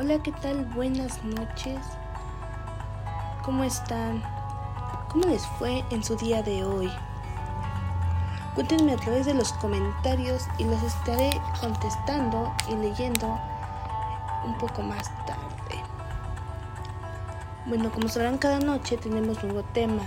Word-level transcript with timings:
Hola, 0.00 0.18
¿qué 0.22 0.32
tal? 0.32 0.64
Buenas 0.74 1.22
noches. 1.24 1.78
¿Cómo 3.44 3.64
están? 3.64 4.22
¿Cómo 5.10 5.26
les 5.26 5.46
fue 5.58 5.84
en 5.90 6.02
su 6.02 6.16
día 6.16 6.42
de 6.42 6.64
hoy? 6.64 6.90
Cuéntenme 8.54 8.94
a 8.94 8.96
través 8.96 9.26
de 9.26 9.34
los 9.34 9.52
comentarios 9.52 10.44
y 10.56 10.64
los 10.64 10.82
estaré 10.82 11.38
contestando 11.60 12.50
y 12.70 12.76
leyendo 12.76 13.38
un 14.46 14.56
poco 14.56 14.80
más 14.80 15.04
tarde. 15.26 15.84
Bueno, 17.66 17.92
como 17.92 18.08
sabrán, 18.08 18.38
cada 18.38 18.58
noche 18.58 18.96
tenemos 18.96 19.44
nuevo 19.44 19.64
tema 19.74 20.02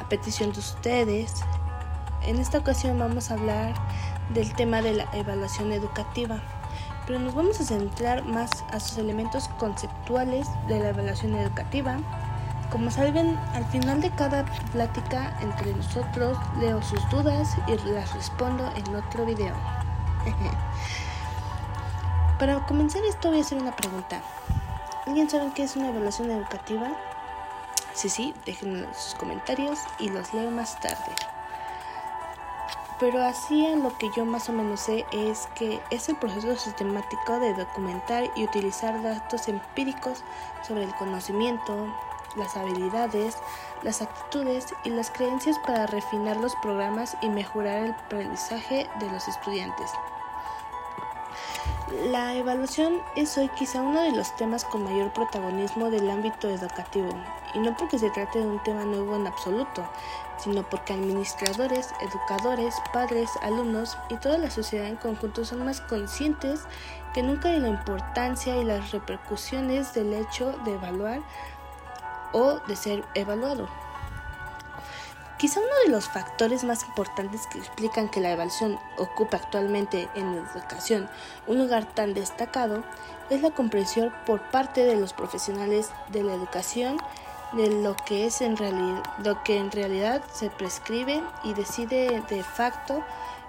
a 0.00 0.08
petición 0.08 0.54
de 0.54 0.60
ustedes. 0.60 1.42
En 2.22 2.38
esta 2.38 2.56
ocasión 2.56 2.98
vamos 2.98 3.30
a 3.30 3.34
hablar 3.34 3.74
del 4.30 4.50
tema 4.54 4.80
de 4.80 4.94
la 4.94 5.08
evaluación 5.12 5.70
educativa 5.70 6.40
pero 7.06 7.18
nos 7.18 7.34
vamos 7.34 7.60
a 7.60 7.64
centrar 7.64 8.24
más 8.24 8.50
a 8.70 8.80
sus 8.80 8.98
elementos 8.98 9.48
conceptuales 9.58 10.48
de 10.68 10.80
la 10.80 10.90
evaluación 10.90 11.34
educativa. 11.34 11.98
Como 12.70 12.90
saben, 12.90 13.38
al 13.52 13.64
final 13.66 14.00
de 14.00 14.10
cada 14.10 14.44
plática 14.72 15.36
entre 15.40 15.74
nosotros 15.74 16.38
leo 16.58 16.82
sus 16.82 17.08
dudas 17.10 17.56
y 17.66 17.76
las 17.90 18.12
respondo 18.14 18.70
en 18.74 18.96
otro 18.96 19.26
video. 19.26 19.54
Para 22.38 22.64
comenzar 22.66 23.04
esto 23.04 23.28
voy 23.28 23.38
a 23.38 23.42
hacer 23.42 23.58
una 23.58 23.76
pregunta. 23.76 24.22
¿Alguien 25.06 25.28
sabe 25.28 25.52
qué 25.54 25.64
es 25.64 25.76
una 25.76 25.90
evaluación 25.90 26.30
educativa? 26.30 26.90
Sí, 27.92 28.08
sí, 28.08 28.34
déjenme 28.44 28.86
sus 28.94 29.14
comentarios 29.14 29.78
y 30.00 30.08
los 30.08 30.32
leo 30.34 30.50
más 30.50 30.80
tarde. 30.80 31.14
Pero 33.04 33.22
así 33.22 33.68
lo 33.76 33.94
que 33.98 34.08
yo 34.16 34.24
más 34.24 34.48
o 34.48 34.52
menos 34.54 34.80
sé 34.80 35.04
es 35.12 35.46
que 35.54 35.78
es 35.90 36.08
el 36.08 36.16
proceso 36.16 36.56
sistemático 36.56 37.38
de 37.38 37.52
documentar 37.52 38.30
y 38.34 38.44
utilizar 38.44 39.02
datos 39.02 39.46
empíricos 39.46 40.24
sobre 40.66 40.84
el 40.84 40.94
conocimiento, 40.94 41.86
las 42.34 42.56
habilidades, 42.56 43.36
las 43.82 44.00
actitudes 44.00 44.74
y 44.84 44.88
las 44.88 45.10
creencias 45.10 45.58
para 45.66 45.86
refinar 45.86 46.38
los 46.38 46.54
programas 46.62 47.14
y 47.20 47.28
mejorar 47.28 47.82
el 47.82 47.90
aprendizaje 47.90 48.88
de 48.98 49.10
los 49.10 49.28
estudiantes. 49.28 49.90
La 51.92 52.34
evaluación 52.34 53.02
es 53.14 53.36
hoy 53.36 53.50
quizá 53.50 53.82
uno 53.82 54.00
de 54.00 54.12
los 54.12 54.34
temas 54.36 54.64
con 54.64 54.84
mayor 54.84 55.12
protagonismo 55.12 55.90
del 55.90 56.08
ámbito 56.08 56.48
educativo, 56.48 57.10
y 57.52 57.58
no 57.58 57.76
porque 57.76 57.98
se 57.98 58.08
trate 58.08 58.38
de 58.38 58.46
un 58.46 58.62
tema 58.62 58.86
nuevo 58.86 59.14
en 59.16 59.26
absoluto, 59.26 59.86
sino 60.38 60.62
porque 60.62 60.94
administradores, 60.94 61.90
educadores, 62.00 62.74
padres, 62.94 63.28
alumnos 63.42 63.98
y 64.08 64.16
toda 64.16 64.38
la 64.38 64.50
sociedad 64.50 64.86
en 64.86 64.96
conjunto 64.96 65.44
son 65.44 65.62
más 65.66 65.82
conscientes 65.82 66.60
que 67.12 67.22
nunca 67.22 67.50
de 67.50 67.60
la 67.60 67.68
importancia 67.68 68.56
y 68.56 68.64
las 68.64 68.90
repercusiones 68.92 69.92
del 69.92 70.14
hecho 70.14 70.52
de 70.64 70.76
evaluar 70.76 71.20
o 72.32 72.60
de 72.66 72.76
ser 72.76 73.04
evaluado. 73.14 73.68
Quizá 75.44 75.60
uno 75.60 75.74
de 75.84 75.90
los 75.90 76.08
factores 76.08 76.64
más 76.64 76.84
importantes 76.84 77.46
que 77.46 77.58
explican 77.58 78.08
que 78.08 78.22
la 78.22 78.32
evaluación 78.32 78.78
ocupa 78.96 79.36
actualmente 79.36 80.08
en 80.14 80.34
la 80.34 80.50
educación 80.50 81.06
un 81.46 81.58
lugar 81.58 81.84
tan 81.84 82.14
destacado 82.14 82.82
es 83.28 83.42
la 83.42 83.50
comprensión 83.50 84.10
por 84.24 84.40
parte 84.40 84.84
de 84.84 84.96
los 84.96 85.12
profesionales 85.12 85.90
de 86.08 86.22
la 86.22 86.32
educación 86.32 86.96
de 87.52 87.82
lo 87.82 87.94
que 87.94 88.24
es 88.24 88.40
en 88.40 88.56
realidad 88.56 89.02
lo 89.22 89.42
que 89.42 89.58
en 89.58 89.70
realidad 89.70 90.22
se 90.32 90.48
prescribe 90.48 91.22
y 91.42 91.52
decide 91.52 92.22
de 92.26 92.42
facto 92.42 93.04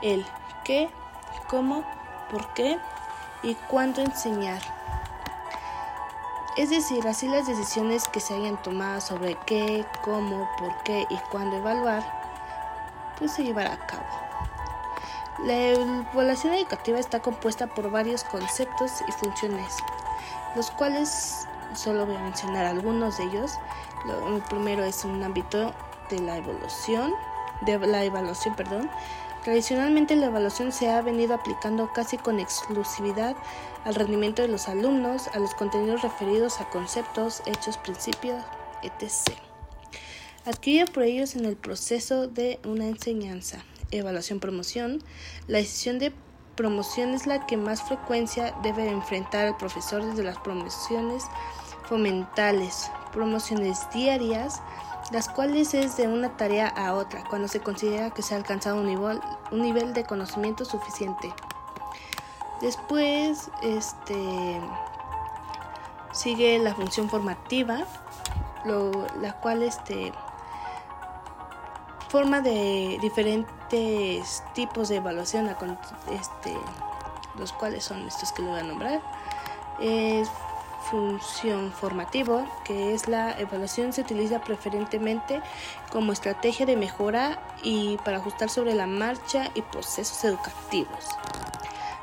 el 0.00 0.24
qué, 0.62 0.88
cómo, 1.48 1.84
por 2.30 2.54
qué 2.54 2.78
y 3.42 3.56
cuándo 3.68 4.00
enseñar. 4.00 4.79
Es 6.60 6.68
decir, 6.68 7.08
así 7.08 7.26
las 7.26 7.46
decisiones 7.46 8.06
que 8.06 8.20
se 8.20 8.34
hayan 8.34 8.60
tomado 8.60 9.00
sobre 9.00 9.34
qué, 9.46 9.86
cómo, 10.02 10.46
por 10.58 10.76
qué 10.82 11.06
y 11.08 11.16
cuándo 11.30 11.56
evaluar, 11.56 12.04
pues 13.18 13.32
se 13.32 13.44
llevará 13.44 13.72
a 13.72 13.86
cabo. 13.86 14.04
La 15.42 15.68
evaluación 15.68 16.52
educativa 16.52 16.98
está 16.98 17.20
compuesta 17.20 17.66
por 17.66 17.90
varios 17.90 18.24
conceptos 18.24 18.92
y 19.08 19.12
funciones, 19.12 19.74
los 20.54 20.70
cuales 20.72 21.48
solo 21.72 22.04
voy 22.04 22.16
a 22.16 22.20
mencionar 22.20 22.66
algunos 22.66 23.16
de 23.16 23.24
ellos. 23.24 23.52
el 24.28 24.42
primero 24.42 24.84
es 24.84 25.02
un 25.06 25.22
ámbito 25.22 25.72
de 26.10 26.18
la 26.18 26.36
evolución, 26.36 27.14
de 27.62 27.78
la 27.78 28.04
evaluación, 28.04 28.54
perdón. 28.54 28.90
Tradicionalmente 29.44 30.16
la 30.16 30.26
evaluación 30.26 30.70
se 30.70 30.90
ha 30.90 31.00
venido 31.00 31.34
aplicando 31.34 31.90
casi 31.94 32.18
con 32.18 32.40
exclusividad 32.40 33.34
al 33.84 33.94
rendimiento 33.94 34.42
de 34.42 34.48
los 34.48 34.68
alumnos, 34.68 35.28
a 35.28 35.38
los 35.38 35.54
contenidos 35.54 36.02
referidos 36.02 36.60
a 36.60 36.68
conceptos, 36.68 37.42
hechos, 37.46 37.78
principios, 37.78 38.44
etc. 38.82 39.34
Adquirida 40.44 40.84
por 40.86 41.04
ellos 41.04 41.36
en 41.36 41.46
el 41.46 41.56
proceso 41.56 42.28
de 42.28 42.60
una 42.64 42.86
enseñanza. 42.86 43.64
Evaluación-promoción. 43.90 45.02
La 45.48 45.58
decisión 45.58 45.98
de 45.98 46.12
promoción 46.54 47.14
es 47.14 47.26
la 47.26 47.46
que 47.46 47.56
más 47.56 47.82
frecuencia 47.82 48.54
debe 48.62 48.90
enfrentar 48.90 49.46
el 49.46 49.56
profesor 49.56 50.04
desde 50.04 50.22
las 50.22 50.38
promociones 50.38 51.24
fomentales, 51.88 52.90
promociones 53.12 53.78
diarias, 53.92 54.60
las 55.10 55.28
cuales 55.28 55.74
es 55.74 55.96
de 55.96 56.06
una 56.06 56.36
tarea 56.36 56.68
a 56.68 56.94
otra 56.94 57.24
cuando 57.28 57.48
se 57.48 57.60
considera 57.60 58.10
que 58.10 58.22
se 58.22 58.34
ha 58.34 58.36
alcanzado 58.36 58.80
un 58.80 58.86
nivel, 58.86 59.20
un 59.50 59.62
nivel 59.62 59.92
de 59.92 60.04
conocimiento 60.04 60.64
suficiente. 60.64 61.32
Después, 62.60 63.50
este 63.62 64.60
sigue 66.12 66.58
la 66.58 66.74
función 66.74 67.08
formativa, 67.08 67.84
la 68.64 69.32
cual 69.40 69.62
este 69.62 70.12
forma 72.08 72.40
de 72.40 72.98
diferentes 73.00 74.42
tipos 74.52 74.88
de 74.88 74.96
evaluación, 74.96 75.48
este, 76.10 76.56
los 77.38 77.52
cuales 77.52 77.84
son 77.84 78.06
estos 78.06 78.32
que 78.32 78.42
lo 78.42 78.50
voy 78.50 78.60
a 78.60 78.64
nombrar. 78.64 79.00
Función 80.90 81.72
formativa, 81.72 82.46
que 82.64 82.94
es 82.94 83.08
la 83.08 83.38
evaluación, 83.38 83.92
se 83.92 84.00
utiliza 84.00 84.40
preferentemente 84.40 85.40
como 85.90 86.12
estrategia 86.12 86.66
de 86.66 86.76
mejora 86.76 87.38
y 87.62 87.96
para 87.98 88.18
ajustar 88.18 88.50
sobre 88.50 88.74
la 88.74 88.86
marcha 88.86 89.50
y 89.54 89.62
procesos 89.62 90.24
educativos. 90.24 91.08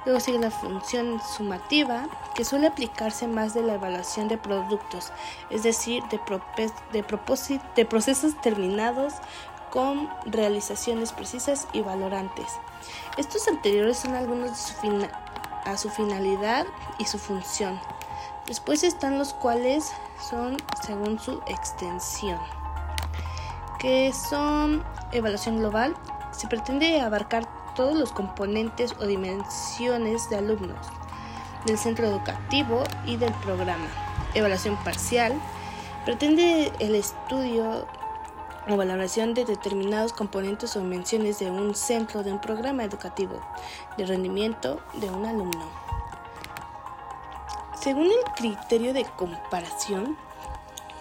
Luego 0.06 0.22
sigue 0.22 0.40
la 0.40 0.52
función 0.52 1.22
sumativa, 1.36 2.08
que 2.34 2.46
suele 2.46 2.68
aplicarse 2.68 3.28
más 3.28 3.54
de 3.54 3.62
la 3.62 3.74
evaluación 3.74 4.30
de 4.30 4.38
productos, 4.38 5.12
es 5.50 5.64
decir, 5.64 6.02
de, 6.06 6.20
de, 6.94 7.62
de 7.76 7.86
procesos 7.86 8.40
terminados 8.40 9.16
con 9.70 10.10
realizaciones 10.26 11.12
precisas 11.12 11.68
y 11.74 11.82
valorantes. 11.82 12.48
Estos 13.18 13.48
anteriores 13.50 13.98
son 13.98 14.16
algunos 14.16 14.52
de 14.82 15.10
a 15.66 15.78
su 15.78 15.90
finalidad 15.90 16.66
y 16.98 17.06
su 17.06 17.20
función. 17.20 17.78
Después 18.48 18.84
están 18.84 19.20
los 19.20 19.34
cuales 19.34 19.92
son 20.22 20.56
según 20.82 21.20
su 21.20 21.42
extensión, 21.48 22.40
que 23.78 24.14
son 24.14 24.86
evaluación 25.12 25.60
global. 25.60 25.96
Se 26.32 26.48
pretende 26.48 27.02
abarcar 27.02 27.46
todos 27.76 27.98
los 27.98 28.14
componentes 28.14 28.94
o 29.02 29.06
dimensiones 29.06 30.30
de 30.30 30.38
alumnos 30.38 30.88
del 31.66 31.78
centro 31.78 32.08
educativo 32.08 32.84
y 33.06 33.18
del 33.18 33.34
programa. 33.34 33.88
Evaluación 34.34 34.78
parcial 34.78 35.34
pretende 36.06 36.72
el 36.80 36.96
estudio 36.96 37.86
o 38.70 38.78
valoración 38.78 39.34
de 39.34 39.44
determinados 39.44 40.14
componentes 40.14 40.74
o 40.78 40.80
dimensiones 40.80 41.40
de 41.40 41.52
un 41.52 41.76
centro 41.76 42.24
de 42.24 42.32
un 42.32 42.40
programa 42.40 42.86
educativo 42.86 43.42
de 43.98 44.06
rendimiento 44.06 44.80
de 44.94 45.10
un 45.10 45.26
alumno. 45.26 45.87
Según 47.82 48.06
el 48.06 48.34
criterio 48.36 48.92
de 48.92 49.06
comparación, 49.06 50.18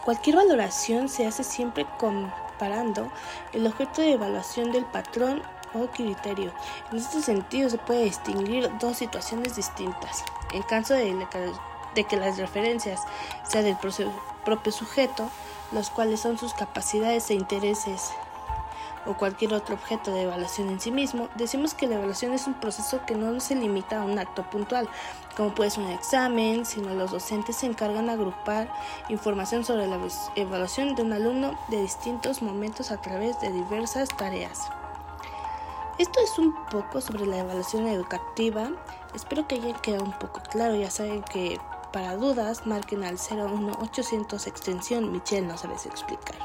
cualquier 0.05 0.37
valoración 0.37 1.09
se 1.09 1.27
hace 1.27 1.43
siempre 1.43 1.87
comparando 1.99 3.11
el 3.55 3.67
objeto 3.67 4.03
de 4.03 4.13
evaluación 4.13 4.73
del 4.73 4.85
patrón 4.85 5.43
o 5.73 5.87
criterio. 5.87 6.53
En 6.93 6.99
este 6.99 7.23
sentido 7.23 7.71
se 7.71 7.79
puede 7.79 8.05
distinguir 8.05 8.71
dos 8.79 8.99
situaciones 8.99 9.57
distintas. 9.57 10.23
En 10.53 10.63
caso 10.63 10.95
de, 10.95 11.27
que 12.09 12.17
las 12.17 12.37
referencias 12.37 13.01
sean 13.45 13.65
del 13.65 13.77
propio 13.77 14.73
sujeto, 14.73 15.31
los 15.73 15.89
cuales 15.91 16.21
son 16.21 16.37
sus 16.39 16.53
capacidades 16.53 17.31
e 17.31 17.35
intereses 17.35 18.13
o 19.07 19.17
cualquier 19.17 19.55
otro 19.55 19.75
objeto 19.75 20.13
de 20.13 20.23
evaluación 20.23 20.69
en 20.69 20.81
sí 20.81 20.91
mismo, 20.91 21.29
decimos 21.37 21.75
que 21.75 21.87
la 21.87 21.97
evaluación 21.97 22.33
es 22.33 22.47
un 22.47 22.55
proceso 22.55 23.01
que 23.07 23.15
no 23.15 23.39
se 23.41 23.55
limita 23.55 24.01
a 24.01 24.05
un 24.05 24.19
acto 24.19 24.49
puntual, 24.51 24.89
como 25.37 25.55
puede 25.55 25.71
ser 25.71 25.85
un 25.85 25.91
examen, 25.91 26.65
sino 26.67 26.95
los 26.95 27.13
docentes 27.13 27.57
se 27.57 27.67
encargan 27.67 28.07
de 28.07 28.13
agrupar 28.13 28.73
información 29.09 29.65
sobre 29.65 29.87
la 29.87 29.99
evaluación 30.35 30.95
de 30.95 31.03
un 31.03 31.13
alumno 31.13 31.59
de 31.69 31.83
distintos 31.83 32.43
momentos 32.43 32.91
a 32.91 33.01
través 33.01 33.41
de 33.41 33.53
diversas 33.53 34.09
tareas. 34.17 34.69
Esto 35.99 36.21
es 36.23 36.39
un 36.39 36.55
poco 36.67 37.01
sobre 37.01 37.25
la 37.27 37.39
evaluación 37.39 37.87
educativa. 37.87 38.71
Espero 39.15 39.49
que 39.49 39.55
haya 39.55 39.73
quedado 39.75 40.05
un 40.05 40.13
poco 40.13 40.43
claro. 40.51 40.75
Ya 40.75 40.91
saben 40.91 41.23
que 41.23 41.59
para 41.91 42.17
dudas, 42.17 42.67
marquen 42.67 43.05
al 43.05 43.15
01800 43.17 44.47
extensión 44.47 45.11
Michelle 45.11 45.47
no 45.47 45.57
sabes 45.57 45.87
explicar. 45.87 46.37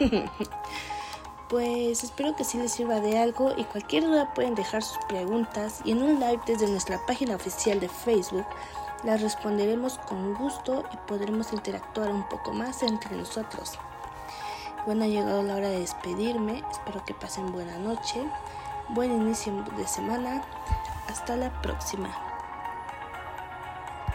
pues 1.48 2.04
espero 2.04 2.36
que 2.36 2.44
sí 2.44 2.58
les 2.58 2.72
sirva 2.72 3.00
de 3.00 3.18
algo 3.18 3.52
y 3.56 3.64
cualquier 3.64 4.04
duda 4.04 4.32
pueden 4.34 4.54
dejar 4.54 4.82
sus 4.82 4.98
preguntas 5.08 5.80
y 5.84 5.92
en 5.92 6.02
un 6.02 6.20
live 6.20 6.40
desde 6.46 6.68
nuestra 6.68 6.98
página 7.06 7.36
oficial 7.36 7.80
de 7.80 7.88
Facebook 7.88 8.46
las 9.04 9.20
responderemos 9.22 9.98
con 9.98 10.34
gusto 10.34 10.84
y 10.92 10.96
podremos 11.08 11.52
interactuar 11.52 12.10
un 12.10 12.28
poco 12.28 12.52
más 12.52 12.82
entre 12.82 13.16
nosotros. 13.16 13.78
Bueno, 14.86 15.04
ha 15.04 15.08
llegado 15.08 15.42
la 15.42 15.54
hora 15.54 15.68
de 15.68 15.80
despedirme. 15.80 16.64
Espero 16.70 17.04
que 17.04 17.14
pasen 17.14 17.52
buena 17.52 17.78
noche, 17.78 18.22
buen 18.90 19.12
inicio 19.12 19.52
de 19.76 19.86
semana. 19.86 20.42
Hasta 21.08 21.36
la 21.36 21.50
próxima. 21.62 22.27